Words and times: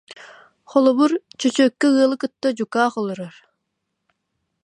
Холобур, 0.71 1.11
чөчүөккэ 1.39 1.87
ыалы 1.99 2.15
кытта 2.21 2.49
дьукаах 2.57 2.93
олорор 3.01 3.35